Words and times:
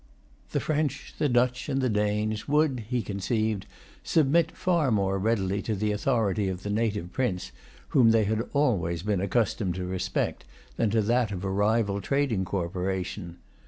The 0.49 0.59
French, 0.59 1.13
the 1.19 1.29
Dutch, 1.29 1.69
and 1.69 1.79
the 1.79 1.87
Danes, 1.87 2.47
would, 2.47 2.85
he 2.89 3.03
conceived, 3.03 3.67
submit 4.03 4.49
far 4.51 4.89
more 4.89 5.19
readily 5.19 5.61
to 5.61 5.75
the 5.75 5.91
authority 5.91 6.47
of 6.49 6.63
the 6.63 6.71
native 6.71 7.11
Prince, 7.13 7.51
whom 7.89 8.09
they 8.09 8.23
had 8.23 8.49
always 8.51 9.03
been 9.03 9.21
accustomed 9.21 9.75
to 9.75 9.85
respect, 9.85 10.43
than 10.75 10.89
to 10.89 11.03
that 11.03 11.31
of 11.31 11.43
a 11.43 11.51
rival 11.51 12.01
trading 12.01 12.45
corporation. 12.45 13.37